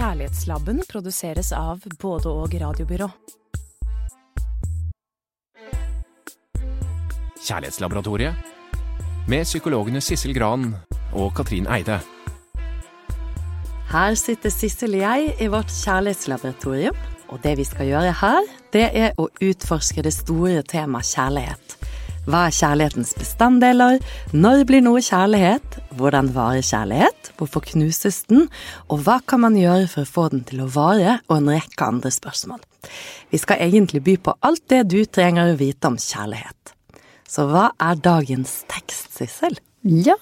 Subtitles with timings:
[0.00, 3.04] Kjærlighetslabben produseres av både og radiobyrå.
[7.44, 10.70] Kjærlighetslaboratoriet med psykologene Sissel Gran
[11.12, 11.98] og Katrin Eide.
[13.90, 16.96] Her sitter Sissel og jeg i vårt kjærlighetslaboratorium,
[17.28, 21.79] og det vi skal gjøre her, det er å utforske det store temaet kjærlighet.
[22.30, 23.96] Hva er kjærlighetens bestanddeler?
[24.30, 25.80] Når blir noe kjærlighet?
[25.98, 27.30] Hvordan varer kjærlighet?
[27.40, 28.44] Hvorfor knuses den?
[28.86, 31.16] Og hva kan man gjøre for å få den til å vare?
[31.26, 32.60] Og en rekke andre spørsmål.
[33.34, 36.76] Vi skal egentlig by på alt det du trenger å vite om kjærlighet.
[37.26, 39.58] Så hva er dagens tekst, Sissel?
[39.80, 40.16] Ja,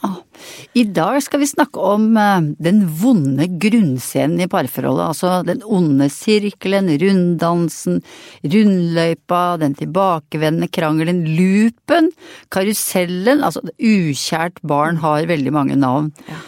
[0.79, 5.09] i dag skal vi snakke om eh, den vonde grunnscenen i parforholdet.
[5.11, 7.99] Altså den onde sirkelen, runddansen,
[8.47, 12.13] rundløypa, den tilbakevendende krangelen, loopen,
[12.55, 13.43] karusellen.
[13.43, 16.13] Altså ukjært barn har veldig mange navn.
[16.31, 16.39] Ja.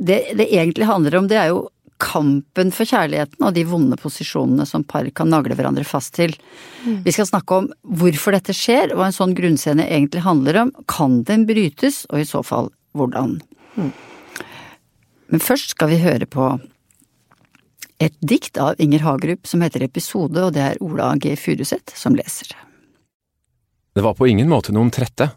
[0.00, 1.64] Det det egentlig handler om, det er jo
[2.00, 6.34] kampen for kjærligheten og de vonde posisjonene som par kan nagle hverandre fast til.
[7.04, 10.72] Vi skal snakke om hvorfor dette skjer, hva en sånn grunnscene egentlig handler om.
[10.90, 13.38] Kan den brytes, og i så fall hvordan?
[15.30, 16.52] Men først skal vi høre på
[18.00, 21.36] et dikt av Inger Hagerup som heter Episode, og det er Ola G.
[21.36, 22.56] Furuseth som leser.
[23.94, 25.28] Det var på ingen måte noen trette.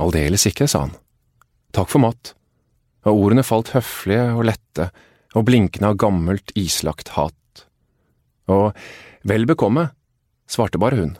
[0.00, 0.94] Aldeles ikke, sa han.
[1.76, 2.32] Takk for mat.
[3.08, 4.88] Og ordene falt høflige og lette
[5.34, 7.64] og blinkende av gammelt, islagt hat.
[8.50, 8.74] Og
[9.26, 9.90] vel bekomme,
[10.50, 11.16] svarte bare hun.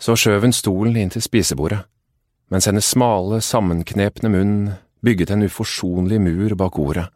[0.00, 1.84] Så skjøv hun stolen inn til spisebordet,
[2.52, 4.56] mens hennes smale, sammenknepne munn
[5.04, 7.06] bygget en uforsonlig mur bak ordet.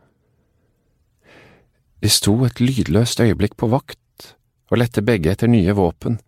[2.01, 4.35] De sto et lydløst øyeblikk på vakt
[4.71, 6.19] og lette begge etter nye våpen,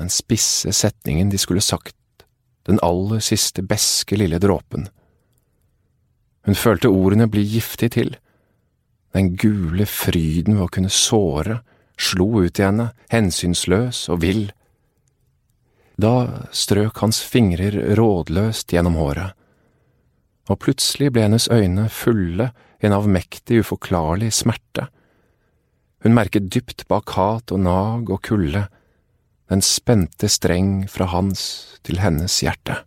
[0.00, 2.24] den spisse setningen de skulle sagt,
[2.66, 4.88] den aller siste beske lille dråpen.
[6.48, 8.14] Hun følte ordene bli giftig til.
[9.16, 11.60] Den gule fryden ved å kunne såre
[12.00, 14.44] slo ut i henne, hensynsløs og vill.
[16.00, 19.34] Da strøk hans fingrer rådløst gjennom håret,
[20.50, 22.50] og plutselig ble hennes øyne fulle
[22.80, 24.88] i en avmektig, uforklarlig smerte.
[26.00, 28.64] Hun merket dypt bak hat og nag og kulde,
[29.50, 31.42] den spente streng fra hans
[31.84, 32.80] til hennes hjerte.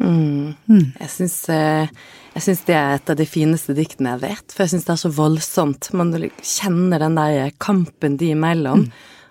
[0.00, 1.90] Jeg syns, eh,
[2.34, 4.94] jeg syns det er et av de fineste diktene jeg vet, for jeg syns det
[4.94, 5.90] er så voldsomt.
[5.96, 6.12] Man
[6.42, 8.88] kjenner den der kampen de imellom,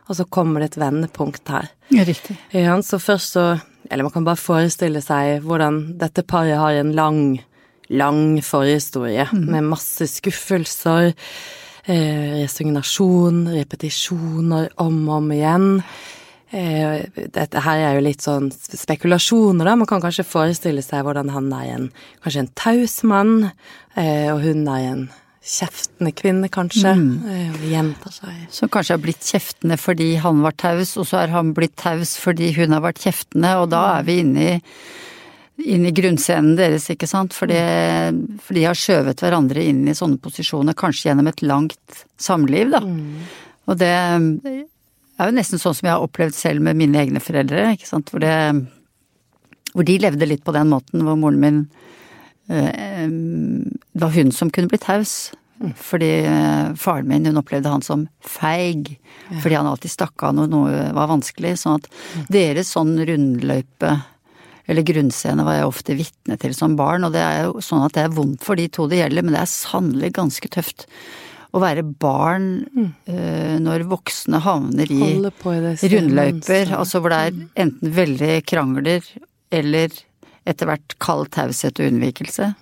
[0.08, 1.72] og så kommer det et vendepunkt her.
[1.94, 2.38] Ja, riktig.
[2.56, 3.48] Ja, så først så
[3.92, 7.42] Eller man kan bare forestille seg hvordan dette paret har en lang,
[7.92, 11.12] lang forhistorie med masse skuffelser,
[11.86, 15.68] eh, resignasjon, repetisjoner om og om igjen.
[16.54, 19.74] Eh, dette her er jo litt sånn spekulasjoner, da.
[19.80, 21.88] Man kan kanskje forestille seg hvordan han er en
[22.22, 23.52] kanskje en taus mann,
[23.98, 25.04] eh, og hun er en
[25.44, 26.94] kjeftende kvinne, kanskje.
[26.94, 27.56] Mm.
[27.72, 28.36] gjentar seg.
[28.54, 32.14] Som kanskje har blitt kjeftende fordi han var taus, og så er han blitt taus
[32.22, 34.60] fordi hun har vært kjeftende, og da er vi inne i,
[35.74, 37.66] inn i grunnscenen deres, ikke sant, for, det,
[38.46, 42.84] for de har skjøvet hverandre inn i sånne posisjoner, kanskje gjennom et langt samliv, da.
[43.64, 43.94] Og det
[45.20, 48.10] er jo nesten sånn som jeg har opplevd selv med mine egne foreldre, ikke sant,
[48.14, 48.34] hvor det
[49.74, 51.64] hvor de levde litt på den måten, hvor moren min
[52.50, 55.34] eh, Det var hun som kunne bli taus.
[55.80, 58.96] Fordi eh, faren min, hun opplevde han som feig.
[59.42, 61.56] Fordi han alltid stakk av når noe var vanskelig.
[61.62, 61.90] Sånn at
[62.34, 63.96] deres sånn rundløype
[64.64, 67.98] eller grunnscene var jeg ofte vitne til som barn, og det er jo sånn at
[67.98, 70.86] det er vondt for de to det gjelder, men det er sannelig ganske tøft
[71.54, 75.02] å være barn uh, når voksne havner i
[75.86, 79.06] i rundløyper, altså hvor det er enten veldig krangler
[79.54, 79.94] eller
[80.50, 82.54] etter hvert kald taushet og unnvikelse.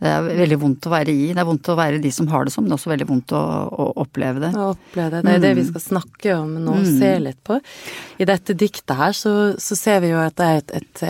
[0.00, 1.24] Det er veldig vondt å være i.
[1.36, 3.06] Det er vondt å være de som har det sånn, men det er også veldig
[3.10, 4.50] vondt å, å oppleve det.
[4.56, 5.20] å oppleve det.
[5.26, 7.58] Det er det vi skal snakke om nå og se litt på.
[8.16, 11.04] I dette diktet her så, så ser vi jo at det er et, et,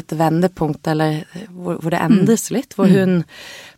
[0.00, 1.20] et vendepunkt, eller
[1.52, 2.74] hvor, hvor det endres litt.
[2.74, 3.20] Hvor hun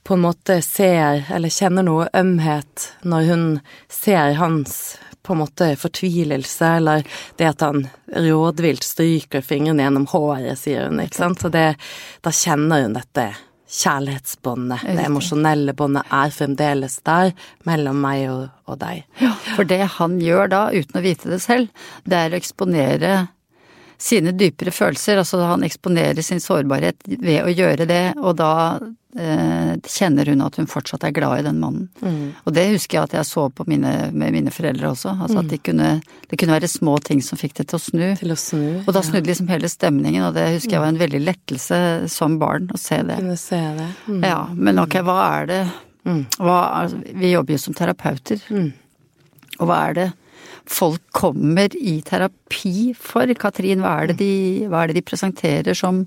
[0.06, 3.44] på en måte ser, eller kjenner noe ømhet når hun
[3.90, 4.76] ser hans
[5.26, 7.02] på en måte fortvilelse, eller
[7.36, 11.42] det at han rådvilt stryker fingrene gjennom håret, sier hun, ikke sant.
[11.42, 11.72] Så det,
[12.22, 13.26] da kjenner hun dette
[13.66, 14.84] kjærlighetsbåndet.
[14.86, 17.32] Det emosjonelle båndet er fremdeles der
[17.66, 19.02] mellom meg og, og deg.
[19.56, 23.16] For det han gjør da, uten å vite det selv, det er å eksponere
[23.98, 25.20] sine dypere følelser.
[25.22, 28.52] Altså han eksponerer sin sårbarhet ved å gjøre det, og da
[29.16, 31.88] eh, kjenner hun at hun fortsatt er glad i den mannen.
[32.44, 35.16] Og det husker jeg at jeg så på mine, med mine foreldre også.
[35.24, 35.90] Altså at de kunne,
[36.30, 38.06] det kunne være små ting som fikk det til å snu.
[38.20, 38.66] Til å snu.
[38.84, 41.80] Og da snudde liksom hele stemningen, og det husker jeg var en veldig lettelse
[42.12, 43.20] som barn å se det.
[43.22, 43.90] Kunne se det.
[44.06, 44.22] Mm.
[44.26, 45.64] Ja, men ok, hva er det
[46.06, 48.44] Hva, altså, vi jobber jo som terapeuter.
[49.56, 50.06] Og hva er det
[50.66, 53.30] folk kommer i terapi for?
[53.38, 54.32] Katrin, hva er det de,
[54.66, 56.04] er det de presenterer som,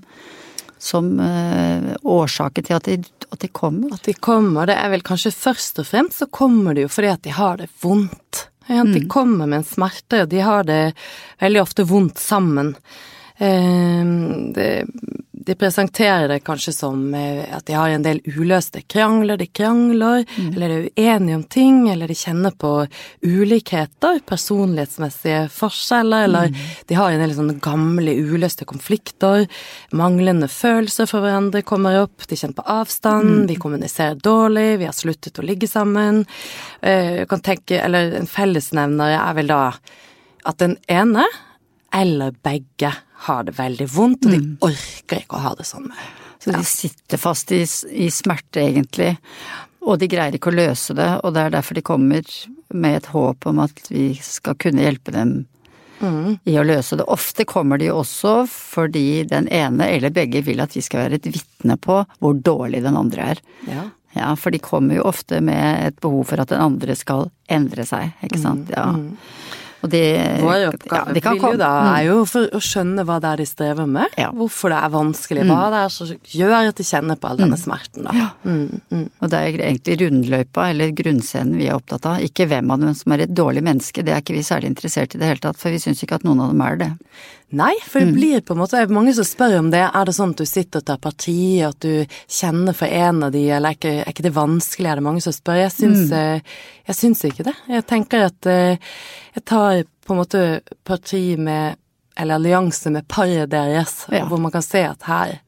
[0.78, 2.98] som uh, årsaken til at de,
[3.30, 3.94] at de kommer?
[3.96, 7.12] At de kommer, det er vel kanskje først og fremst så kommer de jo fordi
[7.14, 8.46] at de har det vondt.
[8.70, 10.92] De kommer med en smerte, og de har det
[11.40, 12.76] veldig ofte vondt sammen.
[13.40, 14.70] Uh, det
[15.46, 20.26] de presenterer det kanskje som eh, at de har en del uløste krangler, de krangler,
[20.36, 20.50] mm.
[20.52, 22.72] eller er uenige om ting, eller de kjenner på
[23.24, 26.60] ulikheter, personlighetsmessige forskjeller, eller mm.
[26.92, 29.46] de har en del sånne gamle, uløste konflikter,
[29.96, 33.44] manglende følelser for hverandre kommer opp, de kjenner på avstand, mm.
[33.48, 36.26] vi kommuniserer dårlig, vi har sluttet å ligge sammen.
[36.84, 39.62] Jeg eh, kan tenke, eller en fellesnevner er vel da
[40.44, 41.24] at den ene
[41.94, 42.92] eller begge
[43.26, 44.52] har det veldig vondt, og de mm.
[44.64, 45.90] orker ikke å ha det sånn.
[46.40, 47.60] Så de sitter fast i,
[47.90, 49.14] i, smerte, egentlig,
[49.84, 52.34] og de greier ikke å løse det, og det er derfor de kommer
[52.72, 55.34] med et håp om at vi skal kunne hjelpe dem
[56.00, 56.38] mm.
[56.48, 57.06] i å løse det.
[57.12, 61.30] Ofte kommer de også fordi den ene eller begge vil at vi skal være et
[61.32, 63.42] vitne på hvor dårlig den andre er.
[63.68, 63.86] Ja.
[64.16, 64.34] ja.
[64.36, 68.14] for de kommer jo ofte med et behov for at den andre skal endre seg,
[68.24, 68.70] ikke sant.
[68.70, 68.76] Mm.
[68.76, 68.86] Ja.
[68.96, 69.58] Mm.
[69.80, 70.00] Og de,
[70.42, 71.88] Vår oppgave ja, vil jo da mm.
[71.94, 74.28] er jo for å skjønne hva det er de strever med, ja.
[74.36, 75.72] hvorfor det er vanskelig, hva mm.
[75.72, 77.62] det er som gjør at de kjenner på all denne mm.
[77.62, 78.14] smerten, da.
[78.16, 78.28] Ja.
[78.44, 79.06] Mm, mm.
[79.20, 82.24] Og det er egentlig rundløypa, eller grunnscenen, vi er opptatt av.
[82.26, 85.16] Ikke hvem av dem som er et dårlig menneske, det er ikke vi særlig interessert
[85.16, 86.90] i det hele tatt, for vi syns ikke at noen av dem er det.
[87.50, 89.82] Nei, for det blir på en måte Mange som spør om det.
[89.82, 93.34] Er det sånn at du sitter og tar parti, at du kjenner for en av
[93.34, 94.86] de, eller er ikke, er ikke det vanskelig?
[94.86, 95.58] Er det mange som spør?
[95.64, 96.16] Jeg syns, mm.
[96.20, 96.56] Eh,
[96.90, 97.56] jeg syns ikke det.
[97.74, 98.94] Jeg tenker at eh,
[99.34, 100.44] jeg tar på en måte
[100.86, 101.78] parti med
[102.20, 104.26] Eller allianse med paret deres, ja.
[104.28, 105.38] hvor man kan se at her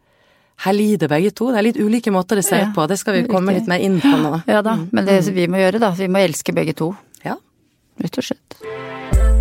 [0.63, 1.51] her lider begge to.
[1.51, 2.87] Det er litt ulike måter de ser ja, på.
[2.87, 4.45] Det skal vi komme litt mer inn på nå.
[4.47, 4.89] Ja da, mm.
[4.95, 5.91] men det vi må gjøre, da.
[5.99, 6.93] Vi må elske begge to.
[7.27, 7.37] Ja.
[8.03, 9.32] Rett og slett.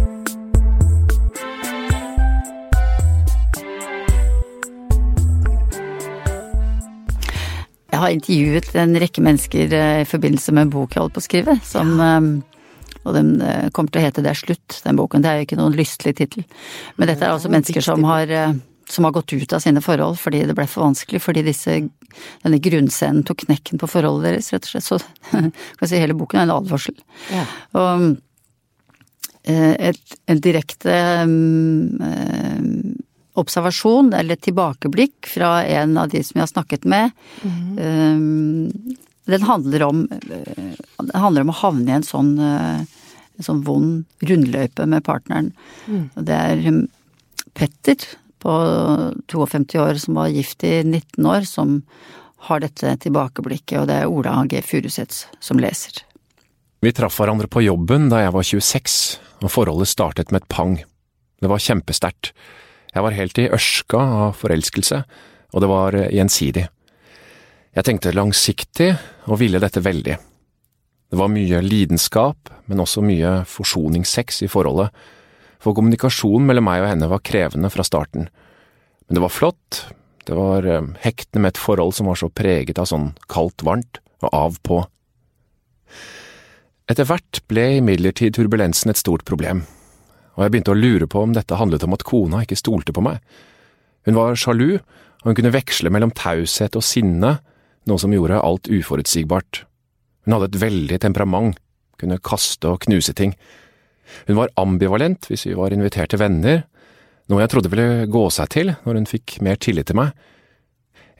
[8.02, 11.28] Har intervjuet en rekke mennesker eh, i forbindelse med en bok jeg holder på å
[11.28, 12.16] skrive, som ja.
[12.18, 12.32] Eh,
[13.02, 15.24] og den eh, kommer til å hete Det er slutt, den boken.
[15.24, 16.44] Det er jo ikke noen lystelig tittel.
[17.00, 18.30] Men dette er altså mennesker som har,
[18.86, 21.80] som har gått ut av sine forhold fordi det ble for vanskelig, fordi disse,
[22.44, 24.86] denne grunnscenen tok knekken på forholdet deres, rett og slett.
[24.86, 25.40] Så
[25.80, 27.02] kan si hele boken er en advarsel.
[27.34, 27.48] Ja.
[27.82, 28.12] Og
[29.50, 30.94] et, et direkte
[31.26, 31.98] um,
[33.40, 37.12] observasjon eller tilbakeblikk fra en av de som jeg har snakket med.
[37.44, 38.98] Mm.
[39.32, 42.80] Den handler om, eh, den handler om å havne i en sånn, eh,
[43.38, 45.52] en sånn vond rundløype med partneren.
[45.88, 46.10] Mm.
[46.16, 46.88] Det er um,
[47.54, 47.98] Petter
[48.40, 48.54] på
[49.28, 51.82] 52 år som var gift i 19 år, som
[52.48, 54.62] har dette tilbakeblikket, og det er Ola G.
[54.62, 56.02] Furuseth som leser.
[56.82, 60.80] Vi traff hverandre på jobben da jeg var 26, og forholdet startet med et pang.
[61.42, 62.32] Det var kjempesterkt.
[62.92, 64.98] Jeg var helt i ørska av forelskelse,
[65.56, 66.66] og det var eh, gjensidig.
[67.72, 68.90] Jeg tenkte langsiktig
[69.32, 70.18] og ville dette veldig.
[71.12, 74.92] Det var mye lidenskap, men også mye forsoningssex i forholdet,
[75.62, 78.28] for kommunikasjonen mellom meg og henne var krevende fra starten.
[79.08, 79.84] Men det var flott,
[80.28, 84.34] det var eh, hektende med et forhold som var så preget av sånn kaldt-varmt og
[84.36, 84.84] av-på.
[86.92, 89.64] Etter hvert ble imidlertid turbulensen et stort problem
[90.38, 93.04] og jeg begynte å lure på om dette handlet om at kona ikke stolte på
[93.04, 93.20] meg.
[94.08, 94.80] Hun var sjalu,
[95.22, 97.36] og hun kunne veksle mellom taushet og sinne,
[97.90, 99.64] noe som gjorde alt uforutsigbart.
[100.26, 101.60] Hun hadde et veldig temperament,
[102.02, 103.36] kunne kaste og knuse ting.
[104.28, 106.64] Hun var ambivalent hvis vi var invitert til venner,
[107.30, 110.16] noe jeg trodde ville gå seg til når hun fikk mer tillit til meg.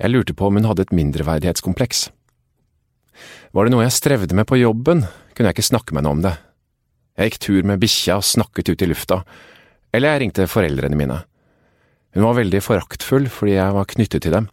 [0.02, 2.08] Jeg lurte på om hun hadde et mindreverdighetskompleks.
[3.54, 6.24] Var det noe jeg strevde med på jobben, kunne jeg ikke snakke med henne om
[6.26, 6.34] det,
[7.18, 9.22] jeg gikk tur med bikkja og snakket ut i lufta,
[9.92, 11.20] eller jeg ringte foreldrene mine.
[12.16, 14.50] Hun var veldig foraktfull fordi jeg var knyttet til dem.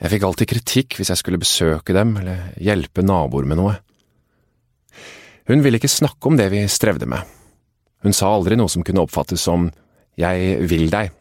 [0.00, 3.76] Jeg fikk alltid kritikk hvis jeg skulle besøke dem eller hjelpe naboer med noe.
[5.48, 7.20] Hun ville ikke snakke om det vi strevde med.
[8.04, 9.70] Hun sa aldri noe som kunne oppfattes som
[10.20, 11.12] jeg vil deg.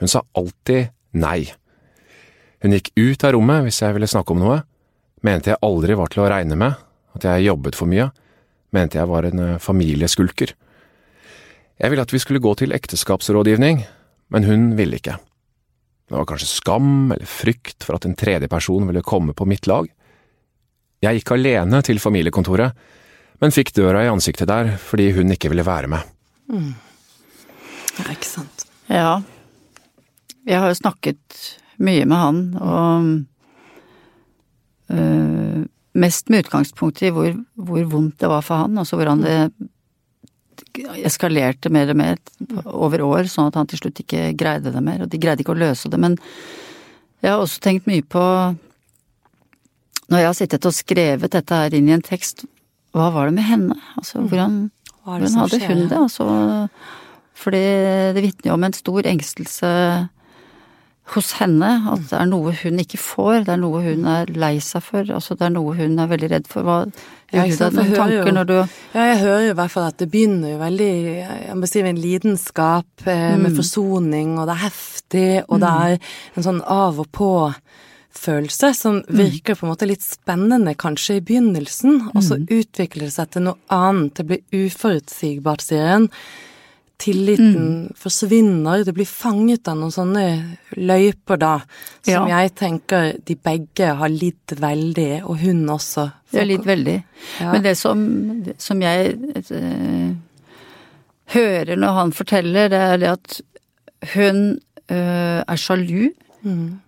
[0.00, 1.44] Hun sa alltid nei.
[2.64, 4.62] Hun gikk ut av rommet hvis jeg ville snakke om noe,
[5.24, 6.76] mente jeg aldri var til å regne med,
[7.16, 8.08] at jeg jobbet for mye,
[8.74, 10.54] mente jeg var en eh, familieskulker.
[11.80, 13.82] Jeg ville at vi skulle gå til ekteskapsrådgivning,
[14.34, 15.16] men hun ville ikke.
[16.04, 19.66] Det var kanskje skam eller frykt for at en tredje person ville komme på mitt
[19.70, 19.88] lag.
[21.04, 22.76] Jeg gikk alene til familiekontoret,
[23.42, 26.12] men fikk døra i ansiktet der fordi hun ikke ville være med.
[26.52, 26.72] Mm.
[27.98, 28.66] Ja, ikke sant.
[28.90, 29.22] Ja.
[30.44, 31.40] Jeg har jo snakket
[31.82, 33.06] mye med han, og
[34.94, 39.38] øh, mest med utgangspunkt i hvor, hvor vondt det var for han, altså hvordan det
[41.06, 42.20] eskalerte mer og mer
[42.66, 45.54] over år, sånn at han til slutt ikke greide det mer, og de greide ikke
[45.54, 46.00] å løse det.
[46.02, 46.16] Men
[47.22, 48.24] jeg har også tenkt mye på,
[50.10, 52.44] når jeg har sittet og skrevet dette her inn i en tekst,
[52.94, 53.78] hva var det med henne?
[53.98, 54.58] Altså, hvordan,
[55.06, 55.98] hvordan hadde hun det?
[55.98, 56.26] Altså,
[57.34, 57.62] fordi
[58.14, 59.70] det vitner jo om en stor engstelse
[61.12, 61.70] hos henne.
[61.92, 65.04] At det er noe hun ikke får, det er noe hun er lei seg for.
[65.04, 66.66] Altså det er noe hun er veldig redd for.
[66.66, 66.78] Hva
[67.34, 69.88] ja, du deg noen tanker jo, når du Ja, jeg hører jo i hvert fall
[69.88, 73.56] at det begynner jo veldig Jeg må si med en lidenskap, eh, med mm.
[73.58, 75.64] forsoning, og det er heftig, og mm.
[75.64, 77.32] det er en sånn av og på
[78.14, 79.14] følelse som mm.
[79.18, 82.46] virker på en måte litt spennende kanskje i begynnelsen, og så mm.
[82.60, 84.14] utvikler det seg til noe annet.
[84.20, 86.08] Det blir uforutsigbart, sier hun.
[86.96, 87.94] Tilliten mm.
[87.98, 88.84] forsvinner.
[88.86, 90.26] Det blir fanget av noen sånne
[90.78, 91.54] løyper, da,
[92.04, 92.42] som ja.
[92.44, 96.06] jeg tenker de begge har lidd veldig, og hun også.
[96.30, 96.96] De har lidd veldig.
[97.40, 97.50] Ja.
[97.50, 98.06] Men det som,
[98.62, 100.14] som jeg øh,
[101.34, 103.40] hører når han forteller, det er det at
[104.14, 106.12] hun øh, er sjalu.
[106.42, 106.80] Mm.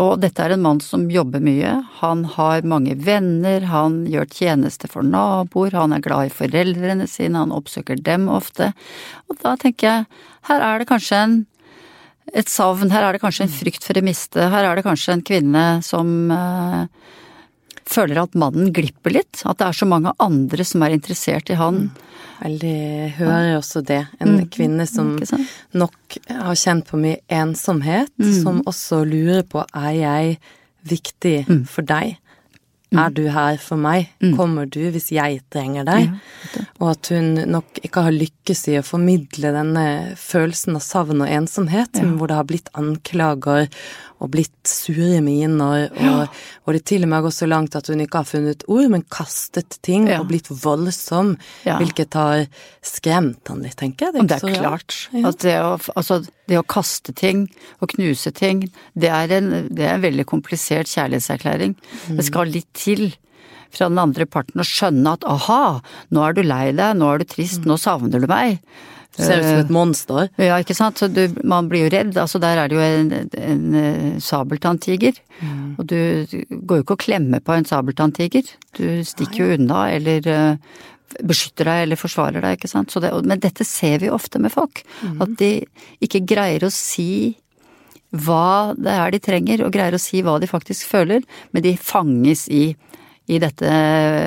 [0.00, 1.76] Og dette er en mann som jobber mye.
[2.00, 7.38] Han har mange venner, han gjør tjeneste for naboer, han er glad i foreldrene sine,
[7.44, 8.72] han oppsøker dem ofte.
[9.30, 11.36] Og da tenker jeg, her er det kanskje en,
[12.34, 15.14] et savn, her er det kanskje en frykt for å miste, her er det kanskje
[15.14, 16.90] en kvinne som uh,
[17.86, 21.60] føler at mannen glipper litt, at det er så mange andre som er interessert i
[21.60, 21.86] han.
[21.86, 22.13] Mm.
[22.40, 24.02] Veldig hører også det.
[24.20, 24.48] En mm.
[24.54, 25.14] kvinne som
[25.76, 28.34] nok har kjent på mye ensomhet, mm.
[28.42, 30.36] som også lurer på er jeg
[30.90, 31.64] viktig mm.
[31.70, 32.18] for deg?
[32.94, 33.00] Mm.
[33.02, 34.10] Er du her for meg?
[34.22, 34.34] Mm.
[34.38, 36.10] Kommer du hvis jeg trenger deg?
[36.12, 39.86] Ja, og at hun nok ikke har lykkes i å formidle denne
[40.20, 42.06] følelsen av savn og ensomhet, ja.
[42.14, 43.66] hvor det har blitt anklager
[44.22, 46.12] og blitt sure miner, og, ja.
[46.64, 48.86] og det til og med har gått så langt at hun ikke har funnet ord,
[48.92, 50.20] men kastet ting ja.
[50.22, 51.34] og blitt voldsom,
[51.66, 51.76] ja.
[51.82, 52.44] hvilket har
[52.84, 54.16] skremt han litt, tenker jeg.
[54.16, 55.00] Det er, det er klart.
[55.18, 57.46] At det å, altså, det å kaste ting
[57.80, 61.76] og knuse ting, det er en, det er en veldig komplisert kjærlighetserklæring.
[61.76, 62.16] Mm.
[62.20, 63.10] Det skal litt til
[63.74, 65.80] fra den andre parten å skjønne at aha,
[66.14, 68.60] nå er du lei deg, nå er du trist, nå savner du meg.
[69.14, 70.30] Ser ut som et monster.
[70.42, 70.98] Ja, ikke sant.
[70.98, 72.16] Så du, man blir jo redd.
[72.18, 75.20] Altså der er det jo en, en, en eh, sabeltanntiger.
[75.38, 75.76] Mm.
[75.78, 76.00] Og du,
[76.50, 78.50] går jo ikke og klemmer på en sabeltanntiger.
[78.74, 80.74] Du stikker jo unna eller uh,
[81.22, 82.94] beskytter deg eller forsvarer deg, ikke sant.
[83.04, 84.82] Det, men dette ser vi ofte med folk.
[85.04, 85.16] Mm.
[85.22, 85.52] At de
[86.04, 87.36] ikke greier å si
[88.14, 91.74] hva det er de trenger, og greier å si hva de faktisk føler, men de
[91.80, 92.68] fanges i
[93.26, 93.68] i dette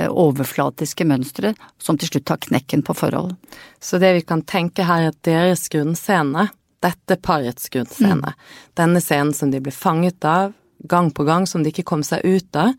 [0.09, 3.35] overflatiske mønsteret som til slutt tar knekken på forhold.
[3.79, 6.47] Så det vi kan tenke her er at deres grunnscene,
[6.81, 8.47] dette parets grunnscene, mm.
[8.77, 10.55] denne scenen som de ble fanget av
[10.89, 12.73] gang på gang, som de ikke kom seg ut av,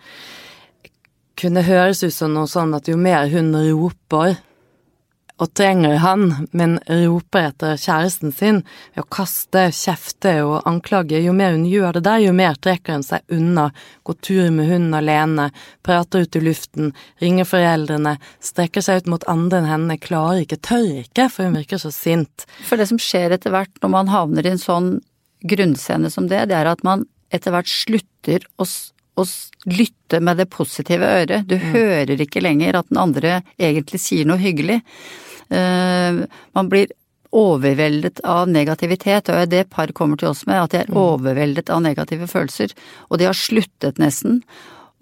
[1.39, 4.39] kunne høres ut som noe sånn at jo mer hun roper
[5.39, 8.61] og trenger han, men roper etter kjæresten sin
[8.95, 11.21] ved å kaste, kjefte og anklage.
[11.23, 13.69] Jo mer hun gjør det der, jo mer trekker hun seg unna,
[14.07, 15.49] går tur med hunden alene,
[15.87, 16.91] prater ut i luften,
[17.23, 21.61] ringer foreldrene, strekker seg ut mot andre enn henne, klarer ikke, tør ikke, for hun
[21.61, 22.49] virker så sint.
[22.67, 24.97] For det som skjer etter hvert når man havner i en sånn
[25.47, 28.67] grunnscene som det, det er at man etter hvert slutter å
[29.19, 29.25] å
[29.67, 31.49] lytte med det positive øret.
[31.51, 31.71] Du mm.
[31.75, 34.79] hører ikke lenger at den andre egentlig sier noe hyggelig.
[35.51, 36.23] Eh,
[36.57, 36.93] man blir
[37.35, 41.01] overveldet av negativitet, og det par kommer til oss med, at de er mm.
[41.01, 42.73] overveldet av negative følelser,
[43.09, 44.41] og de har sluttet nesten.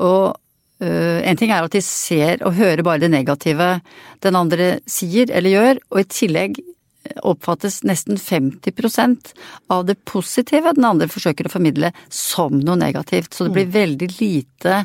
[0.02, 0.34] Og
[0.82, 3.76] uh, en ting er at de ser og hører bare det negative
[4.26, 6.58] den andre sier eller gjør, og i tillegg
[7.22, 9.30] oppfattes nesten 50%
[9.70, 13.76] av det positive den andre forsøker å formidle som noe negativt, så det blir mm.
[13.76, 14.82] veldig lite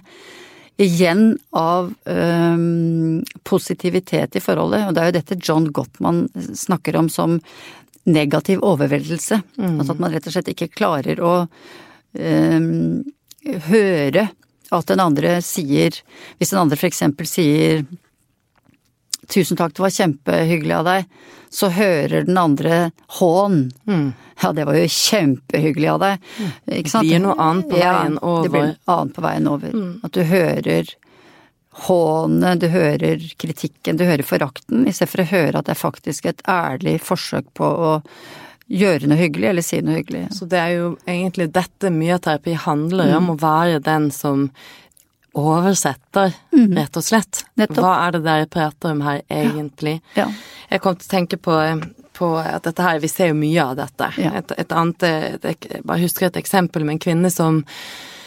[0.81, 4.87] igjen av um, positivitet i forholdet.
[4.87, 6.25] Og det er jo dette John Gottman
[6.57, 7.39] snakker om som
[8.09, 9.41] negativ overveldelse.
[9.57, 9.79] Mm.
[9.79, 13.01] Altså at man rett og slett ikke klarer å um,
[13.69, 14.29] høre
[14.71, 15.97] at den andre sier
[16.39, 17.81] Hvis den andre eksempel sier
[19.31, 21.05] 'tusen takk, det var kjempehyggelig av deg',
[21.51, 23.71] så hører den andre hån.
[23.87, 24.09] Mm.
[24.41, 26.27] Ja, det var jo kjempehyggelig av deg.
[26.39, 26.51] Mm.
[26.79, 27.07] Ikke sant?
[27.07, 28.43] Det blir noe annet på veien over.
[28.43, 29.73] Det blir noe annet på veien over.
[29.75, 29.93] Mm.
[30.03, 30.93] At du hører
[31.87, 36.43] hånet, du hører kritikken, du hører forakten, istedenfor å høre at det er faktisk et
[36.49, 37.93] ærlig forsøk på å
[38.71, 40.25] gjøre noe hyggelig, eller si noe hyggelig.
[40.35, 43.33] Så det er jo egentlig dette mye terapi handler om, mm.
[43.33, 44.49] å være den som
[45.37, 46.75] oversetter, mm.
[46.77, 47.43] rett og slett.
[47.59, 47.83] Nettopp.
[47.85, 49.99] Hva er det dere prater om her, egentlig?
[50.15, 50.25] Ja.
[50.25, 50.29] Ja.
[50.71, 51.57] Jeg kom til å tenke på,
[52.17, 54.13] på, at dette her, vi ser jo mye av dette.
[54.19, 54.33] Ja.
[54.39, 58.19] Et, et, annet et, Jeg bare husker et eksempel med en kvinne som Eh,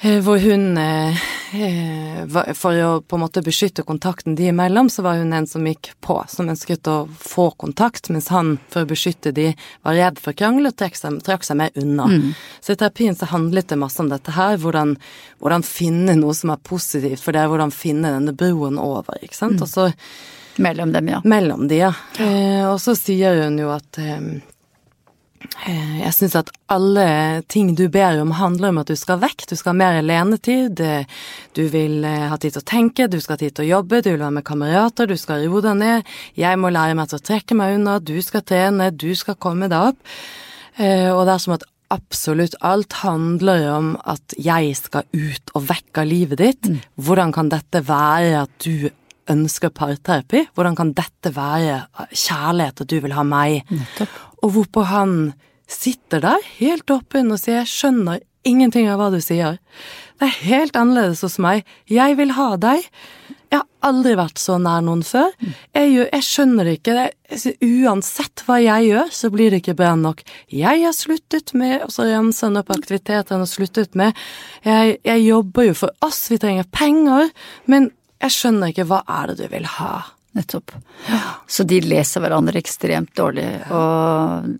[0.00, 1.16] hvor hun eh,
[1.52, 5.66] eh, For å på en måte beskytte kontakten de imellom, så var hun en som
[5.66, 9.50] gikk på, som ønsket å få kontakt, mens han, for å beskytte de,
[9.84, 12.08] var redd for krangel og trakk seg, trakk seg mer unna.
[12.08, 12.32] Mm.
[12.64, 14.96] Så i terapien så handlet det masse om dette her, hvordan,
[15.42, 19.36] hvordan, finne noe som er positivt, for det er hvordan finne denne broen over, ikke
[19.36, 19.60] sant.
[19.60, 19.66] Mm.
[19.66, 19.90] Og så
[20.60, 21.20] Mellom dem, ja.
[21.24, 21.92] Mellom de, ja.
[22.18, 22.72] ja.
[22.72, 24.59] og så sier hun jo at eh, Eh,
[25.40, 27.06] jeg syns at alle
[27.48, 29.46] ting du ber om, handler om at du skal vekk.
[29.48, 30.82] Du skal ha mer alenetid,
[31.56, 34.02] du vil eh, ha tid til å tenke, du skal ha tid til å jobbe,
[34.04, 36.14] du vil være med kamerater, du skal roe deg ned.
[36.38, 39.70] Jeg må lære meg til å trekke meg unna, du skal trene, du skal komme
[39.72, 40.16] deg opp.
[40.76, 45.66] Eh, og det er som at absolutt alt handler om at jeg skal ut og
[45.72, 46.68] vekk av livet ditt.
[46.70, 46.80] Mm.
[47.00, 48.90] Hvordan kan dette være at du
[49.30, 50.46] ønsker parterapi?
[50.54, 53.62] Hvordan kan dette være kjærlighet, at du vil ha meg?
[53.70, 54.18] Nettopp.
[54.42, 55.14] Og hvorpå han
[55.70, 59.58] sitter der helt åpen og sier 'jeg skjønner ingenting av hva du sier'.
[60.20, 61.64] Det er helt annerledes hos meg.
[61.88, 62.84] Jeg vil ha deg.
[63.50, 65.32] Jeg har aldri vært så nær noen før.
[65.74, 66.94] Jeg, gjør, jeg skjønner det ikke.
[66.94, 70.20] Det, uansett hva jeg gjør, så blir det ikke bra nok.
[70.54, 74.14] Jeg har sluttet med Og så ramser han opp aktiviteter han har sluttet med.
[74.62, 77.32] Jeg, jeg jobber jo for oss, vi trenger penger.
[77.66, 79.94] Men jeg skjønner ikke hva er det du vil ha?
[80.36, 80.76] Nettopp.
[81.50, 84.52] Så de leser hverandre ekstremt dårlig, og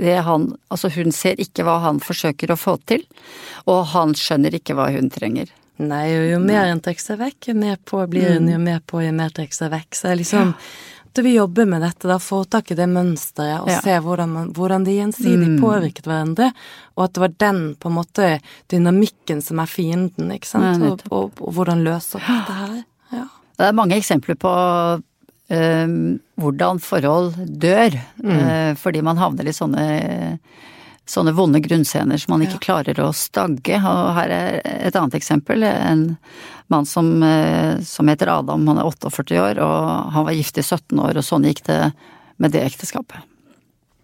[0.00, 3.06] det han Altså, hun ser ikke hva han forsøker å få til,
[3.70, 5.52] og han skjønner ikke hva hun trenger.
[5.76, 8.80] Nei, og jo mer en trekker seg vekk, jo mer på blir hun, jo mer
[8.80, 9.90] på, jo mer trekker seg vekk.
[9.94, 10.54] Så jeg liksom liksom
[11.16, 13.80] at vi jobber med dette, da få tak i det mønsteret og ja.
[13.84, 15.58] se hvordan, man, hvordan, de gjensidig mm.
[15.62, 16.50] påvirket hverandre,
[16.96, 18.30] og at det var den på en måte
[18.72, 22.78] dynamikken som er fienden, ikke sant, ja, og, og, og, hvordan løse opp dette her.
[23.16, 23.26] Ja.
[23.56, 24.54] Det er mange eksempler på
[25.56, 25.98] øh,
[26.36, 28.32] hvordan forhold dør, mm.
[28.36, 29.86] øh, fordi man havner i sånne
[31.10, 32.64] sånne vonde grunnscener som man ikke ja.
[32.66, 33.78] klarer å stagge.
[33.78, 35.62] Og her er et annet eksempel.
[35.66, 36.04] En
[36.72, 40.66] mann som, øh, som, heter Adam, han er 48 år, og han var gift i
[40.66, 41.80] 17 år, og sånn gikk det
[42.42, 43.22] med det ekteskapet.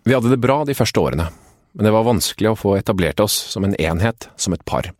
[0.07, 1.29] Vi hadde det bra de første årene,
[1.75, 4.91] men det var vanskelig å få etablert oss som en enhet, som et par.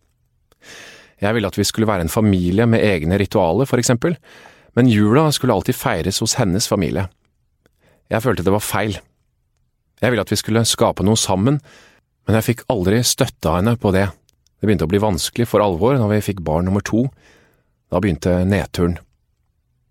[1.23, 4.17] Jeg ville at vi skulle være en familie med egne ritualer, for eksempel,
[4.75, 7.07] men jula skulle alltid feires hos hennes familie.
[8.11, 8.99] Jeg følte det var feil.
[10.03, 11.61] Jeg ville at vi skulle skape noe sammen,
[12.27, 14.07] men jeg fikk aldri støtte henne på det.
[14.61, 17.09] Det begynte å bli vanskelig for alvor når vi fikk barn nummer to.
[17.91, 18.99] Da begynte nedturen.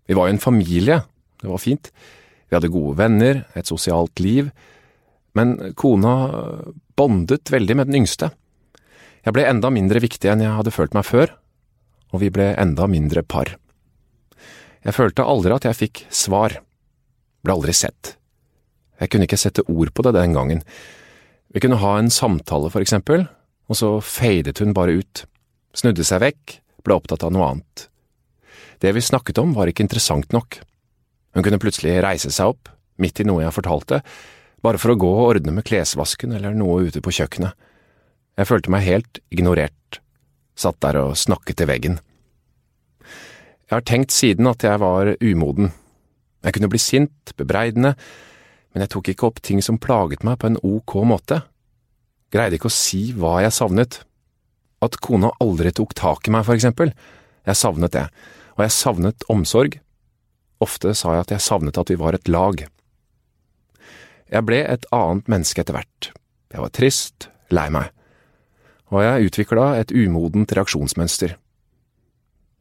[0.08, 1.02] Vi var jo en familie,
[1.42, 1.90] det var fint.
[2.48, 4.50] Vi hadde gode venner, et sosialt liv,
[5.36, 6.14] men kona
[6.96, 8.32] bondet veldig med den yngste.
[9.22, 11.32] Jeg ble enda mindre viktig enn jeg hadde følt meg før,
[12.12, 13.54] og vi ble enda mindre par.
[14.82, 16.58] Jeg følte aldri at jeg fikk svar,
[17.44, 18.16] ble aldri sett.
[19.00, 20.64] Jeg kunne ikke sette ord på det den gangen.
[21.52, 23.26] Vi kunne ha en samtale, for eksempel,
[23.68, 25.24] og så fadet hun bare ut,
[25.76, 27.88] snudde seg vekk, ble opptatt av noe annet.
[28.80, 30.58] Det vi snakket om var ikke interessant nok.
[31.36, 34.00] Hun kunne plutselig reise seg opp, midt i noe jeg fortalte,
[34.64, 37.52] bare for å gå og ordne med klesvasken eller noe ute på kjøkkenet.
[38.38, 40.00] Jeg følte meg helt ignorert,
[40.56, 42.00] satt der og snakket til veggen.
[43.68, 45.72] Jeg har tenkt siden at jeg var umoden.
[46.44, 47.94] Jeg kunne bli sint, bebreidende,
[48.72, 51.42] men jeg tok ikke opp ting som plaget meg på en ok måte.
[52.32, 54.02] Greide ikke å si hva jeg savnet.
[54.82, 56.94] At kona aldri tok tak i meg, for eksempel.
[57.46, 58.06] Jeg savnet det,
[58.56, 59.78] og jeg savnet omsorg.
[60.62, 62.64] Ofte sa jeg at jeg savnet at vi var et lag.
[64.32, 66.12] Jeg ble et annet menneske etter hvert.
[66.52, 67.92] Jeg var trist, lei meg
[68.92, 71.38] og jeg utvikla et umodent reaksjonsmønster.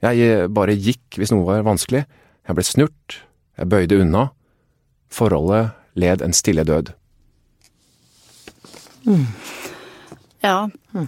[0.02, 2.06] Jeg bare gikk hvis noe var vanskelig,
[2.48, 3.18] jeg ble snurt,
[3.60, 4.30] jeg bøyde unna,
[5.12, 6.94] forholdet led en stille død.
[9.06, 9.28] Mm.
[10.42, 10.70] Ja.
[10.94, 11.08] Mm.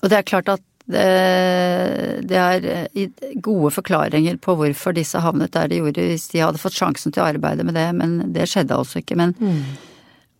[0.00, 5.68] Og det er klart at det, det, er gode forklaringer på hvorfor disse havnet der
[5.70, 8.74] de gjorde hvis de hadde fått sjansen til å arbeide med det, men det skjedde
[8.74, 9.18] altså ikke.
[9.20, 9.62] Men mm.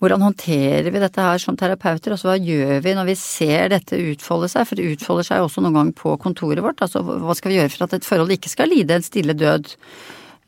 [0.01, 3.99] Hvordan håndterer vi dette her som terapeuter, altså hva gjør vi når vi ser dette
[4.01, 7.53] utfolde seg, for det utfolder seg også noen gang på kontoret vårt, altså hva skal
[7.53, 9.75] vi gjøre for at et forhold ikke skal lide en stille død?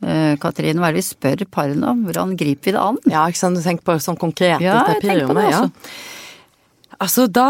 [0.02, 2.98] Uh, Katrine, hva er det vi spør parene om, hvordan griper vi det an?
[3.06, 5.68] Ja, ikke sant, du tenker på sånn konkret ja, jeg tenker på det også.
[5.68, 6.96] Ja.
[7.02, 7.46] Altså, da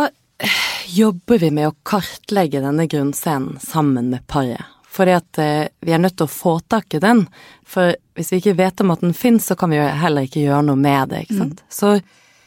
[0.92, 4.68] jobber vi med å kartlegge denne grunnscenen sammen med paret.
[4.92, 7.24] Fordi at eh, vi er nødt til å få tak i den.
[7.64, 10.66] For hvis vi ikke vet om at den fins, så kan vi heller ikke gjøre
[10.68, 11.62] noe med det, ikke sant.
[11.62, 11.70] Mm.
[11.72, 11.92] Så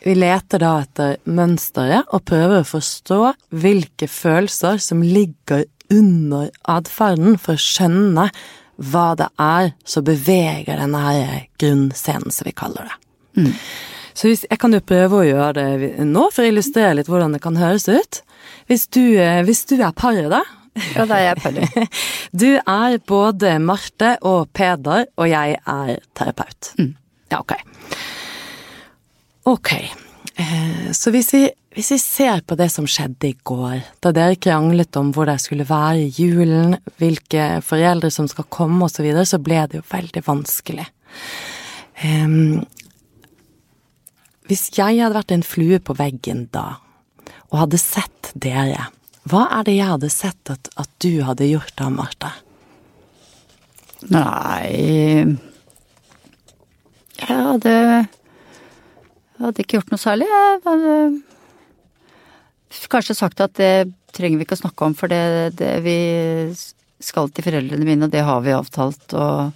[0.05, 3.21] vi leter da etter mønsteret og prøver å forstå
[3.63, 8.29] hvilke følelser som ligger under atferden, for å skjønne
[8.77, 12.95] hva det er som beveger denne her grunnscenen, som vi kaller det.
[13.41, 13.53] Mm.
[14.15, 17.35] Så hvis, jeg kan jo prøve å gjøre det nå, for å illustrere litt hvordan
[17.35, 18.21] det kan høres ut.
[18.69, 20.43] Hvis du, eh, hvis du er paret, da.
[20.95, 21.99] Ja, da er jeg paret.
[22.45, 26.71] Du er både Marte og Peder, og jeg er terapeut.
[27.31, 27.53] Ja, ok.
[29.51, 29.71] Ok.
[30.35, 34.38] Eh, Så hvis vi, hvis vi ser på det som skjedde i går, da dere
[34.39, 39.03] kranglet om hvor dere skulle være i julen, hvilke foreldre som skal komme og så
[39.03, 40.88] videre, så ble det jo veldig vanskelig.
[42.05, 42.63] Um,
[44.47, 46.77] hvis jeg hadde vært en flue på veggen da,
[47.51, 48.88] og hadde sett dere,
[49.27, 52.31] hva er det jeg hadde sett at, at du hadde gjort da, Marte?
[54.05, 55.33] Nei
[57.17, 57.73] Jeg hadde
[59.41, 60.27] hadde ikke gjort noe særlig.
[60.29, 60.97] Jeg hadde
[62.91, 65.95] kanskje sagt at det trenger vi ikke å snakke om, for det, det vi
[67.03, 69.13] skal til foreldrene mine, og det har vi avtalt.
[69.13, 69.51] Og,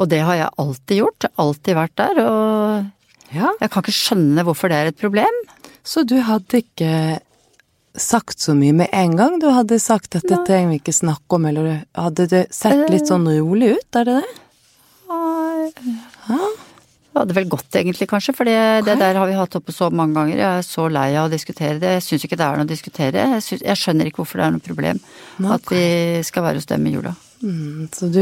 [0.00, 1.26] og det har jeg alltid gjort.
[1.38, 2.20] Alltid vært der.
[2.24, 3.50] Og Ja.
[3.60, 5.36] jeg kan ikke skjønne hvorfor det er et problem.
[5.86, 7.20] Så du hadde ikke
[7.96, 9.38] sagt så mye med en gang?
[9.40, 13.06] Du hadde sagt at dette trenger vi ikke snakke om, eller hadde det sett litt
[13.08, 14.34] sånn rolig ut, er det det?
[17.16, 19.86] Det hadde vel gått egentlig, kanskje, for det, det der har vi hatt oppe så
[19.88, 20.36] mange ganger.
[20.36, 21.94] Jeg er så lei av å diskutere det.
[21.94, 23.22] Jeg syns ikke det er noe å diskutere.
[23.32, 25.00] Jeg, synes, jeg skjønner ikke hvorfor det er noe problem
[25.54, 25.86] at vi
[26.28, 27.14] skal være hos dem i jula.
[27.40, 28.20] Mm, så du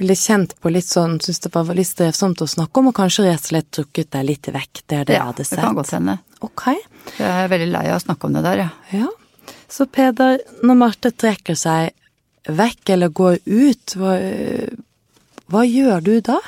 [0.00, 3.28] ble kjent på litt sånn, syntes det var litt strevsomt å snakke om, og kanskje
[3.28, 5.54] rett og slett trukket deg litt vekk, der det ja, hadde sett?
[5.54, 6.16] Ja, det kan godt hende.
[6.42, 6.80] Okay.
[7.20, 8.70] Jeg er veldig lei av å snakke om det der, ja.
[9.04, 9.52] ja.
[9.70, 11.94] Så Peder, når Marte trekker seg
[12.50, 14.16] vekk eller går ut, hva,
[15.52, 16.40] hva gjør du da?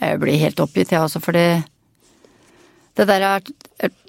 [0.00, 1.46] Jeg blir helt oppgitt, jeg også, fordi
[2.98, 3.50] det der er,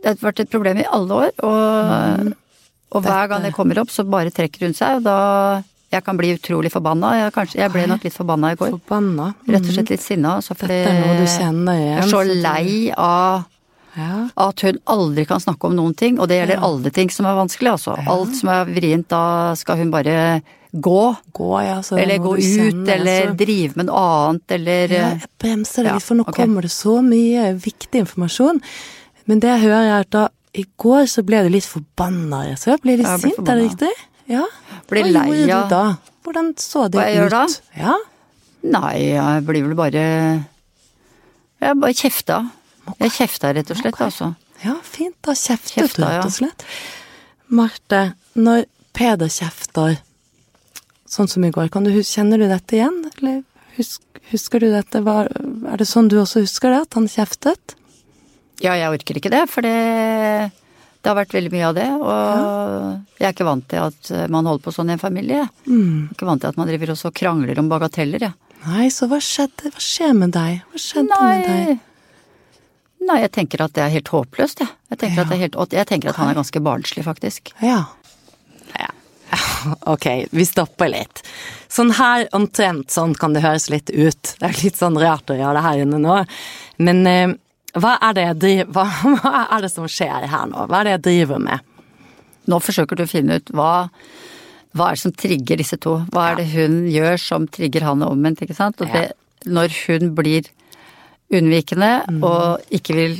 [0.05, 2.31] har vært et problem i alle år, og,
[2.93, 5.17] og hver gang det kommer opp, så bare trekker hun seg, og da
[5.89, 7.15] jeg kan bli utrolig forbanna.
[7.17, 8.75] Jeg, kanskje, jeg ble nok litt forbanna i går.
[8.75, 9.31] Forbanna?
[9.49, 10.35] Rett og slett litt sinna.
[10.37, 11.95] Altså, fordi Dette er noe du kjenner igjen.
[11.95, 13.47] Jeg er så lei av
[13.97, 14.27] Ja.
[14.45, 17.33] at hun aldri kan snakke om noen ting, og det gjelder alle ting som er
[17.39, 17.97] vanskelig, altså.
[18.05, 21.15] Alt som er vrient, da skal hun bare gå.
[21.33, 21.79] Gå, ja.
[21.85, 25.93] Så er Eller gå ut, eller drive med noe annet, eller Ja, jeg bremser det
[25.93, 26.45] litt, for nå okay.
[26.45, 28.61] kommer det så mye viktig informasjon.
[29.25, 32.71] Men det jeg hører er at da, i går så ble du litt forbanna, så
[32.75, 33.91] jeg ble litt Ja, sint, er det riktig?
[34.29, 34.45] Ja.
[34.89, 35.83] Ble Hva lei gjorde av- du da?
[36.25, 37.21] Hvordan så det Hva jeg ut?
[37.21, 37.43] gjør da?
[37.77, 37.97] Ja.
[38.69, 40.03] Nei, jeg blir vel bare
[41.61, 42.51] Jeg bare kjefta.
[42.99, 44.05] Jeg kjefta rett og slett, okay.
[44.09, 44.35] altså.
[44.63, 45.15] ja, fint.
[45.21, 46.65] Da kjeftet Kjefta, du, rett og slett.
[47.49, 48.01] Marte,
[48.35, 49.97] når Peder kjefter,
[51.09, 52.99] sånn som i går, kan du, kjenner du dette igjen?
[53.17, 53.41] Eller
[53.79, 55.01] husk, husker du dette?
[55.05, 55.29] Var,
[55.73, 57.75] er det sånn du også husker det, at han kjeftet?
[58.61, 59.75] Ja, jeg orker ikke det, for det
[60.99, 64.43] det har vært veldig mye av det, og jeg er ikke vant til at man
[64.49, 65.45] holder på sånn i en familie.
[65.63, 68.35] Jeg er ikke vant til at man driver også og krangler om bagateller, jeg.
[68.65, 69.71] Nei, så hva skjedde?
[69.71, 70.57] Hva skjer med deg?
[70.73, 71.69] Hva skjedde med deg?
[71.69, 71.77] Nei.
[73.07, 74.73] Nei, jeg tenker at det er helt håpløst, jeg.
[74.91, 75.23] Jeg tenker, Ja.
[75.23, 77.53] at, det helt, jeg tenker at han er ganske barnslig, faktisk.
[77.63, 77.79] Ja.
[79.93, 81.21] Ok, vi stopper litt.
[81.69, 84.35] Sånn her, omtrent sånn kan det høres litt ut.
[84.39, 86.17] Det er litt sånn rart å gjøre det her inne nå.
[86.81, 87.35] Men eh,
[87.77, 90.67] hva, er det jeg driver, hva, hva er det som skjer her nå?
[90.69, 91.65] Hva er det jeg driver med?
[92.49, 93.71] Nå forsøker du å finne ut hva,
[94.77, 95.99] hva er det som trigger disse to.
[96.13, 98.81] Hva er det hun gjør som trigger han og omvendt, ikke sant.
[98.81, 99.11] Og det,
[99.45, 100.49] når hun blir
[101.29, 101.91] unnvikende
[102.25, 103.19] og ikke vil